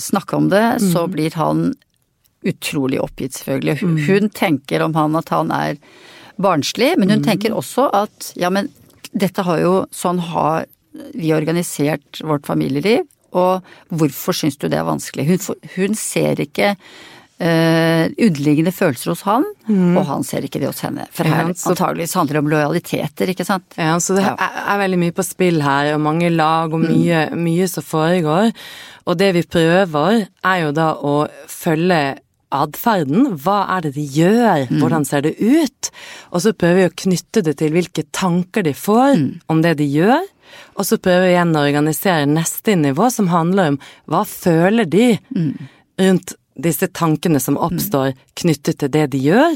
[0.00, 1.70] snakke om det, så blir han
[2.46, 3.78] utrolig oppgitt, selvfølgelig.
[3.82, 5.76] Hun, hun tenker om han at han er
[6.40, 8.70] barnslig, men hun tenker også at ja, men
[9.12, 10.66] dette har jo Sånn har
[11.14, 13.04] vi organisert vårt familieliv,
[13.36, 13.62] og
[13.94, 15.26] hvorfor syns du det er vanskelig?
[15.28, 16.74] Hun, hun ser ikke
[17.40, 19.46] Uh, underliggende følelser hos han,
[19.96, 21.06] og han ser ikke det hos henne.
[21.08, 23.64] For her Ja, så- antageligvis handler det om lojaliteter, ikke sant?
[23.78, 24.34] Ja, så det Ja.
[24.36, 28.52] er, er veldig mye på spill her, og mange lag, og mye, mye som foregår.
[29.06, 32.18] Og det vi prøver, er jo da å følge
[32.54, 33.30] atferden.
[33.40, 34.66] Hva er det de gjør?
[34.80, 35.90] Hvordan ser det ut?
[36.34, 39.16] Og så prøver vi å knytte det til hvilke tanker de får
[39.50, 40.26] om det de gjør.
[40.78, 45.12] Og så prøver vi igjen å organisere neste nivå, som handler om hva føler de
[46.00, 49.54] rundt disse tankene som oppstår knyttet til det de gjør.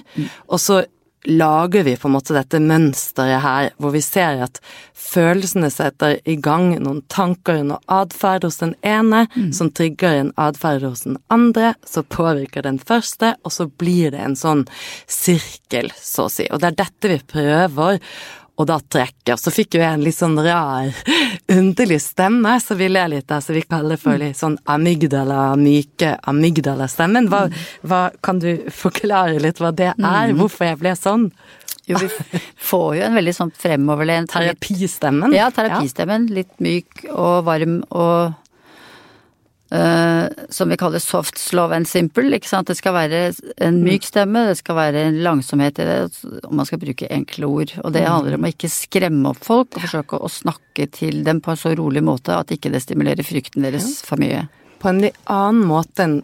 [0.48, 0.85] Og så
[1.24, 4.60] lager vi på en måte dette mønsteret her, hvor vi ser at
[4.92, 9.24] følelsene setter i gang noen tanker og atferd hos den ene,
[9.56, 14.22] som trigger en atferd hos den andre, så påvirker den første, og så blir det
[14.24, 14.64] en sånn
[15.10, 16.48] sirkel, så å si.
[16.50, 18.00] Og det er dette vi prøver
[18.54, 19.38] og da trekker.
[19.40, 20.92] Så fikk jo jeg en litt sånn rar,
[21.50, 25.54] underlig stemme, så vi ler litt av, så vi kaller det for litt sånn amygdala,
[25.60, 27.28] myke amygdala-stemmen.
[27.32, 27.48] Hva,
[27.82, 31.28] hva, kan du forklare litt hva det er, hvorfor jeg ble sånn?
[31.84, 32.08] Jo, vi
[32.70, 35.34] får jo en veldig sånn fremoverlent Terapistemmen?
[35.36, 36.30] Ja, terapistemmen.
[36.32, 38.32] Litt myk og varm og
[40.54, 42.28] som vi kaller soft, slow and simple.
[42.37, 42.68] ikke sant?
[42.70, 43.22] Det skal være
[43.64, 45.96] en myk stemme, det skal være en langsomhet i det,
[46.44, 47.72] og man skal bruke enkle ord.
[47.82, 51.42] Og det handler om å ikke skremme opp folk, og forsøke å snakke til dem
[51.42, 54.44] på en så rolig måte at ikke det stimulerer frykten deres for mye.
[54.78, 56.20] På en litt annen måte enn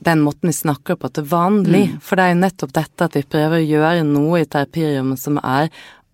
[0.00, 1.82] den måten vi snakker på til vanlig.
[1.90, 1.96] Mm.
[2.04, 5.36] For det er jo nettopp dette at vi prøver å gjøre noe i terapirommet som
[5.42, 5.68] er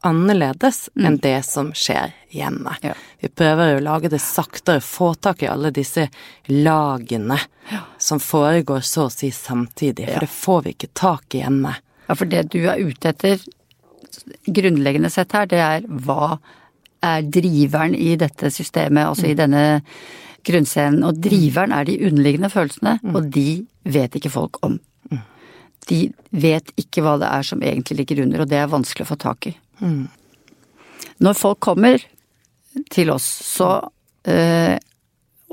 [0.06, 2.76] annerledes enn det som skjer hjemme.
[2.80, 2.88] Mm.
[2.90, 2.94] Ja.
[3.22, 6.06] Vi prøver å lage det saktere, få tak i alle disse
[6.52, 7.38] lagene
[7.98, 10.24] som foregår så å si samtidig, for Ja.
[10.24, 11.74] det får vi ikke tak i hjemme.
[12.06, 13.40] Ja, for det du er ute etter,
[14.46, 16.38] grunnleggende sett her, det er hva
[17.02, 19.82] er driveren i dette systemet, altså i denne
[20.46, 21.02] grunnscenen.
[21.06, 24.78] Og driveren er de underliggende følelsene, og de vet ikke folk om.
[25.86, 26.00] De
[26.34, 29.18] vet ikke hva det er som egentlig ligger under, og det er vanskelig å få
[29.22, 29.52] tak i.
[31.22, 32.02] Når folk kommer
[32.92, 33.70] til oss, så,
[34.28, 34.76] øh,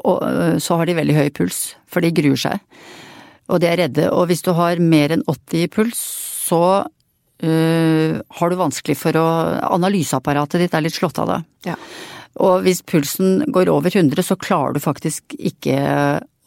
[0.04, 2.60] og, øh, så har de veldig høy puls, for de gruer seg.
[3.52, 4.10] Og de er redde.
[4.12, 6.00] Og hvis du har mer enn 80 i puls,
[6.48, 6.84] så
[7.44, 9.28] øh, har du vanskelig for å
[9.74, 11.40] Analyseapparatet ditt er litt slått av da.
[11.68, 11.78] Ja.
[12.44, 15.78] Og hvis pulsen går over 100, så klarer du faktisk ikke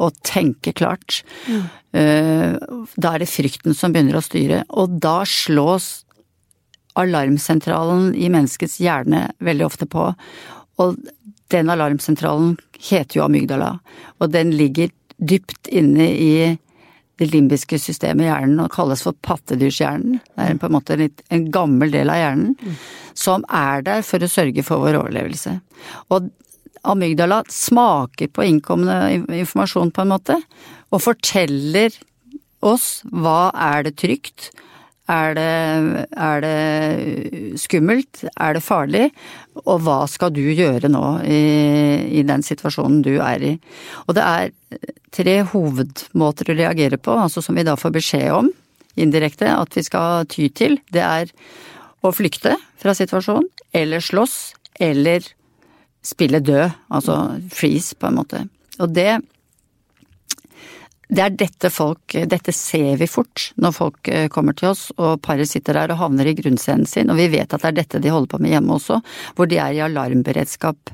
[0.02, 1.22] å tenke klart.
[1.46, 1.68] Mm.
[1.94, 6.05] Da er det frykten som begynner å styre, og da slås
[6.98, 10.10] alarmsentralen i menneskets hjerne veldig ofte på.
[10.82, 10.96] Og
[11.52, 12.56] den alarmsentralen
[12.88, 13.76] heter jo amygdala,
[14.20, 16.32] og den ligger dypt inne i
[17.16, 20.18] det limbiske systemet i hjernen og kalles for pattedyrshjernen.
[20.20, 22.74] Det er på en måte en, litt, en gammel del av hjernen
[23.16, 25.54] som er der for å sørge for vår overlevelse.
[26.12, 26.28] Og
[26.86, 30.36] amygdala smaker på innkommende informasjon på en måte,
[30.92, 31.96] og forteller
[32.64, 34.50] oss hva er det trygt,
[35.12, 39.04] er det, er det skummelt, er det farlig,
[39.62, 41.40] og hva skal du gjøre nå i,
[42.18, 43.52] i den situasjonen du er i.
[44.06, 44.82] Og det er
[45.14, 48.50] tre hovedmåter å reagere på, altså som vi da får beskjed om
[48.96, 50.78] indirekte at vi skal ty til.
[50.92, 51.32] Det er
[52.04, 54.36] å flykte fra situasjonen, eller slåss,
[54.80, 55.24] eller
[56.06, 57.16] spille død, altså
[57.52, 58.44] freeze på en måte.
[58.80, 59.20] Og det
[61.06, 65.20] det er dette folk Dette ser vi fort når folk eh, kommer til oss og
[65.22, 68.02] paret sitter der og havner i grunnscenen sin, og vi vet at det er dette
[68.02, 68.98] de holder på med hjemme også,
[69.36, 70.90] hvor de er i alarmberedskap.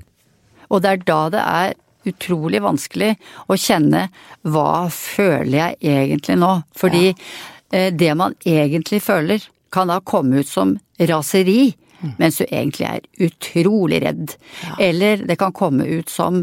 [0.68, 1.74] Og det er da det er
[2.12, 3.12] utrolig vanskelig
[3.46, 4.06] å kjenne
[4.42, 6.52] hva føler jeg egentlig nå?
[6.76, 7.90] Fordi ja.
[7.94, 11.72] det man egentlig føler kan da komme ut som raseri,
[12.18, 14.34] mens du egentlig er utrolig redd.
[14.82, 16.42] Eller det kan komme ut som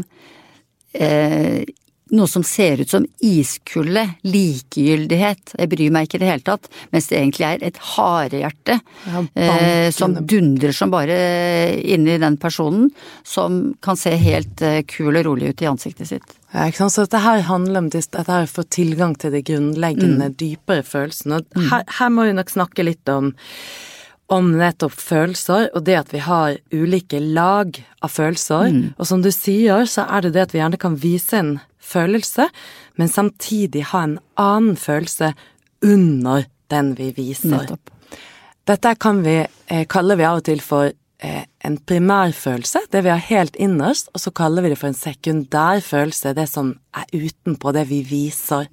[0.92, 1.62] eh,
[2.10, 6.68] noe som ser ut som iskulde, likegyldighet, jeg bryr meg ikke i det hele tatt,
[6.94, 11.16] mens det egentlig er et harehjerte Ja, eh, som dundrer som bare
[11.80, 12.90] inni den personen,
[13.26, 16.36] som kan se helt eh, kul og rolig ut i ansiktet sitt.
[16.54, 16.96] Ja, ikke sant?
[16.96, 20.34] Så dette her handler om at dette her å få tilgang til de grunnleggende, Mm.
[20.36, 21.40] dypere følelsene.
[21.56, 23.32] Og her, her må vi nok snakke litt om,
[24.30, 28.70] om nettopp følelser, og det at vi har ulike lag av følelser.
[28.74, 28.94] Mm.
[28.98, 32.48] Og som du sier, så er det det at vi gjerne kan vise en følelse,
[33.00, 35.32] men samtidig ha en annen følelse
[35.82, 37.56] under den vi viser.
[37.56, 37.90] Nettopp.
[38.68, 43.10] Dette kan vi, eh, kaller vi av og til for eh, en primærfølelse, det vi
[43.10, 47.04] har helt innerst, og så kaller vi det for en sekundær følelse, det som er
[47.12, 48.68] utenpå, det vi viser.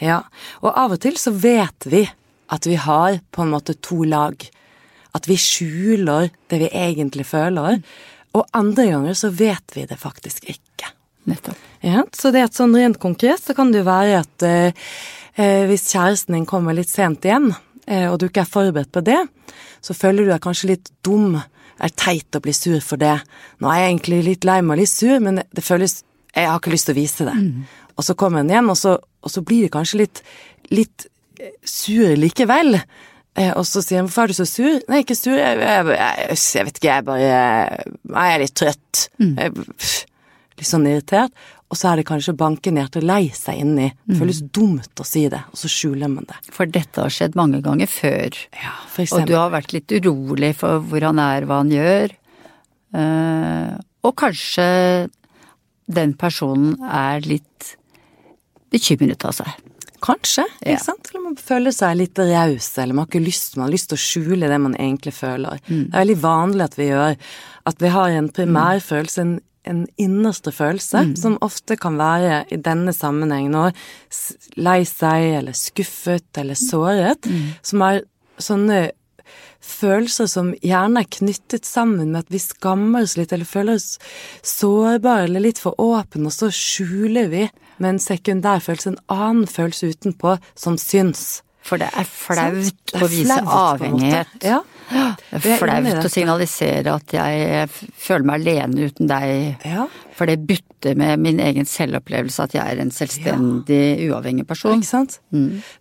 [0.00, 0.20] Ja,
[0.62, 2.04] og av og til så vet vi
[2.52, 4.36] at vi har på en måte to lag.
[5.14, 7.80] At vi skjuler det vi egentlig føler,
[8.34, 10.90] og andre ganger så vet vi det faktisk ikke.
[11.30, 11.60] Nettopp.
[11.84, 14.88] Ja, så det er et sånn rent konkret så kan det jo være at eh,
[15.36, 17.50] eh, hvis kjæresten din kommer litt sent igjen,
[17.86, 19.20] eh, og du ikke er forberedt på det,
[19.84, 21.38] så føler du deg kanskje litt dum.
[21.84, 23.16] Er teit å bli sur for det.
[23.60, 26.02] Nå er jeg egentlig litt lei meg og litt sur, men det, det føles
[26.34, 27.34] Jeg har ikke lyst til å vise det.
[27.94, 30.22] Og så kommer hun hjem, og så, og så blir det kanskje litt,
[30.74, 31.04] litt
[31.38, 32.80] eh, sur likevel.
[33.38, 34.80] Eh, og så sier han 'hvorfor er du så sur'?
[34.88, 37.28] Nei, ikke sur, jeg, jeg, jeg, jeg vet ikke, jeg bare
[38.10, 39.08] Nei, jeg er litt trøtt.
[39.78, 39.94] Pff,
[40.58, 41.32] litt sånn irritert.
[41.72, 43.88] Og så er det kanskje bankende hjertet lei seg inni.
[44.06, 46.36] Det føles dumt å si det, og så skjuler man det.
[46.54, 48.36] For dette har skjedd mange ganger før.
[48.60, 49.24] Ja, for eksempel.
[49.24, 52.14] Og du har vært litt urolig for hvor han er, hva han gjør.
[52.94, 53.72] Eh,
[54.04, 54.66] og kanskje
[55.90, 57.74] den personen er litt
[58.74, 59.50] bekymret av seg.
[60.04, 60.74] Kanskje, Ja.
[60.76, 61.08] ikke sant?
[61.10, 63.96] Eller man føler seg litt raus, eller man har ikke lyst, man har lyst til
[63.96, 65.58] å skjule det man egentlig føler.
[65.66, 65.90] Mm.
[65.90, 67.16] Det er veldig vanlig at vi gjør
[67.66, 71.16] at vi har en primær følelse en, en innerste følelse, Mm.
[71.16, 73.72] som ofte kan være i denne sammenheng nå
[74.56, 77.54] lei seg, eller skuffet, eller såret, Mm.
[77.62, 78.02] som er
[78.38, 78.90] sånne
[79.64, 83.98] følelser som gjerne er knyttet sammen med at vi skammer oss litt, eller føler oss
[84.42, 89.46] sårbare eller litt for åpne, og så skjuler vi med en sekundær følelse en annen
[89.50, 91.42] følelse utenpå som syns.
[91.64, 94.32] For det er flaut Det er å vise flaut, avhengighet.
[94.44, 94.58] Ja.
[95.32, 99.62] Det er flaut å signalisere at jeg føler meg alene uten deg.
[99.64, 99.86] ja.
[100.14, 104.76] For det bytter med min egen selvopplevelse at jeg er en selvstendig, uavhengig person.
[104.78, 105.16] Ikke sant?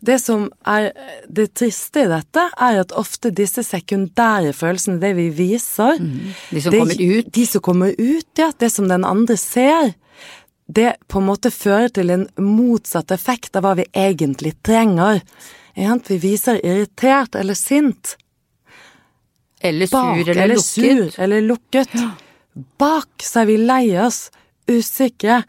[0.02, 0.88] Det som er
[1.30, 6.72] det triste i dette, er at ofte disse sekundære følelsene, det vi viser De som
[6.72, 7.32] det- kommer ut.
[7.32, 8.52] De som kommer ut, ja.
[8.58, 9.93] Det som den andre ser.
[10.65, 15.22] Det på en måte fører til en motsatt effekt av hva vi egentlig trenger.
[15.76, 18.16] Vi viser irritert eller sint.
[19.62, 21.14] Eller sur Bak eller, eller lukket.
[21.14, 21.90] sur eller lukket.
[22.78, 24.30] Bak så er vi lei oss,
[24.70, 25.44] usikre,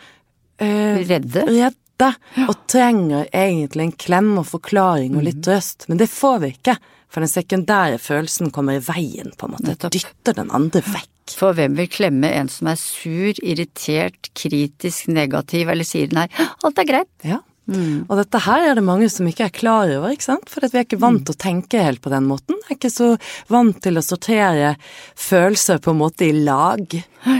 [0.58, 1.42] eh, Redde.
[1.46, 2.14] redde,
[2.48, 5.24] og trenger egentlig en klem og forklaring og Mhm.
[5.24, 6.76] litt trøst, men det får vi ikke,
[7.08, 9.92] for den sekundære følelsen kommer i veien, på en måte, Nettopp.
[9.92, 11.08] dytter den andre vekk.
[11.30, 16.28] For hvem vil klemme en som er sur, irritert, kritisk, negativ, eller sier nei,
[16.64, 17.08] alt er greit.
[17.24, 17.38] Ja.
[17.72, 20.80] Og dette her er det mange som ikke er klar over, ikke sant, for vi
[20.80, 22.58] er ikke vant til å tenke helt på den måten.
[22.66, 23.14] Vi er ikke så
[23.52, 24.74] vant til å sortere
[25.16, 26.84] følelser på en måte i lag.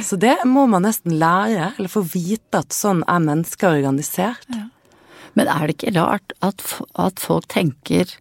[0.05, 4.49] Så det må man nesten lære, eller få vite at sånn er mennesker organisert.
[5.35, 6.63] Men er det ikke rart at,
[6.97, 8.17] at folk tenker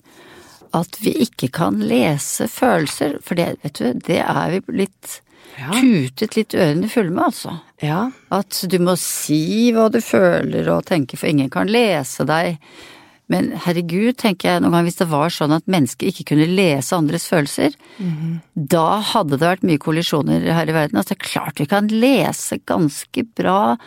[0.73, 3.19] at vi ikke kan lese følelser?
[3.23, 5.19] For det, vet du, det er vi blitt
[5.59, 5.69] Ja.
[5.75, 7.59] tutet litt ørene fulle med, altså.
[7.83, 12.57] Ja, At du må si hva du føler og tenker, for ingen kan lese deg.
[13.31, 16.95] Men herregud, tenker jeg noen gang, hvis det var sånn at mennesker ikke kunne lese
[16.97, 17.73] andres følelser,
[18.53, 20.99] da hadde det vært mye kollisjoner her i verden.
[20.99, 23.77] Altså, det klart vi kan lese ganske bra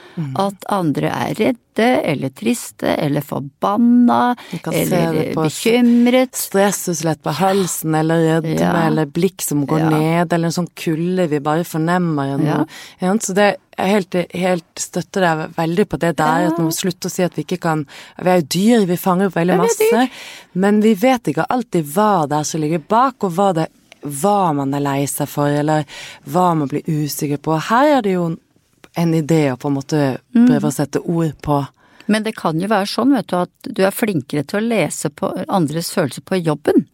[0.41, 4.37] at andre er redde, eller triste, eller forbanna,
[4.73, 6.35] eller bekymret.
[6.37, 8.73] Stressuslett på halsen, eller rødme, Ja.
[8.87, 9.91] eller blikk som går Ja.
[9.91, 12.39] ned, eller en sånn kulde vi bare fornemmer.
[12.39, 12.69] gjennom-
[13.01, 13.13] Ja.
[13.19, 17.09] Så det jeg helt, helt støtter deg veldig på det der, at man må slutte
[17.09, 17.87] å si at vi ikke kan
[18.23, 20.11] Vi er jo dyr, vi fanger opp veldig masse,
[20.55, 23.69] men vi vet ikke alltid hva det er som ligger bak, og hva, det,
[24.03, 25.85] hva man er lei seg for, eller
[26.27, 27.61] hva man blir usikker på.
[27.61, 28.37] Her er det jo
[28.97, 30.47] en idé å på en måte Mm.
[30.49, 31.67] prøve å sette ord på.
[32.09, 35.11] Men det kan jo være sånn, vet du, at du er flinkere til å lese
[35.11, 36.87] på andres følelser på jobben.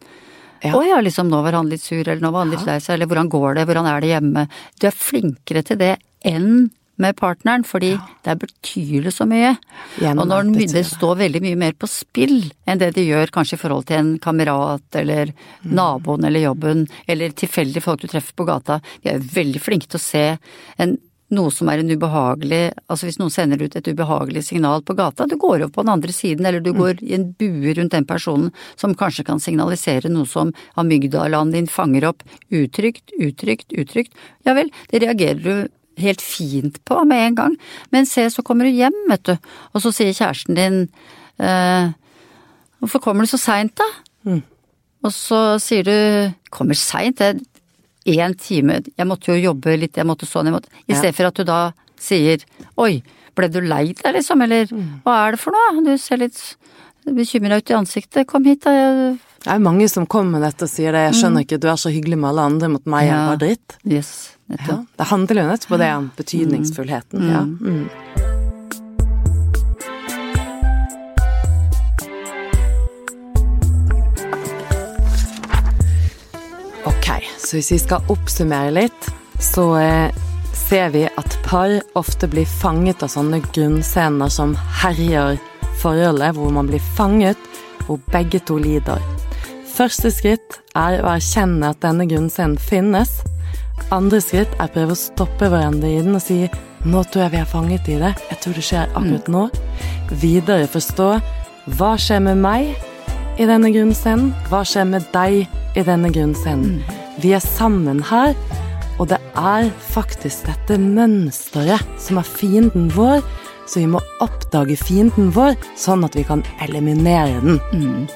[0.63, 0.73] Ja.
[0.73, 2.95] Å ja, liksom nå var han litt sur, eller nå var han litt lei seg,
[2.95, 4.47] eller hvordan går det, hvordan er det hjemme?
[4.79, 9.57] Du er flinkere til det enn med partneren, fordi der betyr det så mye.
[9.99, 10.85] Gjennom, og når det det.
[10.85, 14.19] står veldig mye mer på spill enn det det gjør kanskje i forhold til en
[14.19, 15.33] kamerat eller
[15.65, 15.73] Mm.
[15.73, 18.79] naboen eller jobben, eller tilfeldige folk du treffer på gata.
[19.03, 20.37] Vi er veldig flinke til å se
[20.79, 20.97] en
[21.33, 25.25] noe som er en ubehagelig Altså hvis noen sender ut et ubehagelig signal på gata,
[25.27, 26.63] du går over på den andre siden, eller Mm.
[26.63, 31.51] du går i en bue rundt den personen som kanskje kan signalisere noe som amygdalaen
[31.51, 34.13] din fanger opp utrygt, utrygt, utrygt.
[34.45, 35.67] Ja vel, det reagerer du
[35.97, 37.57] helt fint på med en gang,
[37.91, 39.35] men se så kommer du hjem, vet du,
[39.73, 40.89] og så sier kjæresten din
[41.39, 41.91] eh,
[42.83, 43.85] Hvorfor kommer du så seint, da?
[44.27, 44.41] Mm.
[45.03, 47.39] Og så sier du kommer seint, det
[48.05, 51.25] én time, jeg måtte jo jobbe litt, jeg måtte sånn, jeg måtte I stedet for
[51.29, 52.43] at du da sier
[52.77, 53.01] oi,
[53.35, 55.01] ble du lei deg, liksom, eller Mm.
[55.05, 55.83] hva er det for noe?
[55.85, 56.55] Du ser litt
[57.05, 58.71] bekymra ut i ansiktet, kom hit da.
[58.71, 59.19] Jeg...
[59.43, 61.75] Det er mange som kommer med dette og sier det, jeg skjønner ikke, du er
[61.75, 63.19] så hyggelig med alle andre, mot meg er Mm.
[63.19, 63.27] Ja.
[63.27, 63.77] bare dritt.
[63.85, 67.29] Yes, Ja, det handler jo nettopp om det, om betydningsfullheten.
[67.31, 67.41] Ja.
[67.41, 68.32] Mm.
[77.53, 80.15] Så hvis vi skal oppsummere litt, så eh,
[80.57, 85.37] ser vi at par ofte blir fanget av sånne grunnscener som herjer
[85.77, 87.37] forholdet, hvor man blir fanget,
[87.85, 88.97] hvor begge to lider.
[89.69, 93.19] Første skritt er å erkjenne at denne grunnscenen finnes.
[93.93, 96.39] Andre skritt er å prøve å stoppe hverandre i den og si
[96.89, 99.45] nå tror jeg vi er fanget i det, jeg tror det skjer akkurat nå.
[100.25, 101.11] Videre forstå
[101.77, 102.73] hva skjer med meg
[103.37, 105.43] i denne grunnscenen, hva skjer med deg
[105.77, 106.92] i denne grunnscenen.
[107.21, 108.33] Vi er sammen her,
[108.97, 113.21] og det er faktisk dette mønsteret som er fienden vår,
[113.69, 118.07] så vi må oppdage fienden vår, sånn at vi kan eliminere den.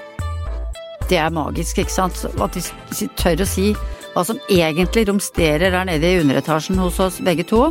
[1.07, 2.25] Det er magisk, ikke sant?
[2.41, 3.69] At vi tør å si
[4.15, 7.69] hva som egentlig romsterer der nede i underetasjen hos oss begge to,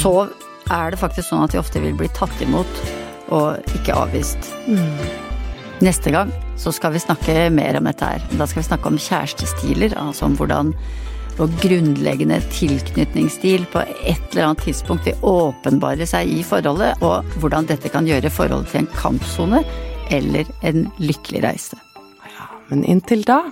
[0.00, 0.30] så
[0.72, 2.80] er det faktisk sånn at vi ofte vil bli tatt imot
[3.32, 4.50] og ikke avvist.
[5.84, 6.32] Neste gang
[6.62, 8.26] så skal vi snakke mer om dette her.
[8.38, 10.74] Da skal vi snakke om kjærestestiler, altså om hvordan
[11.38, 17.66] vår grunnleggende tilknytningsstil på et eller annet tidspunkt vil åpenbare seg i forholdet, og hvordan
[17.70, 19.64] dette kan gjøre forholdet til en kampsone
[20.12, 21.80] eller en lykkelig reise.
[22.70, 23.42] Men inntil da,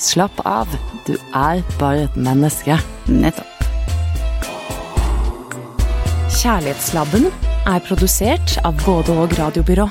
[0.00, 0.70] Slapp av,
[1.04, 2.78] du er bare et menneske.
[3.12, 3.66] Nettopp.
[6.40, 7.28] Kjærlighetslabben
[7.68, 9.90] er produsert av både og radiobyrå.